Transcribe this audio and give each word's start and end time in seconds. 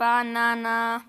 banana. 0.00 1.04